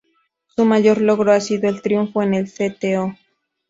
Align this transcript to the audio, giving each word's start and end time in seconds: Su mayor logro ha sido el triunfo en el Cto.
Su 0.47 0.65
mayor 0.65 0.99
logro 0.99 1.31
ha 1.31 1.39
sido 1.39 1.69
el 1.69 1.83
triunfo 1.83 2.23
en 2.23 2.33
el 2.33 2.49
Cto. 2.51 3.13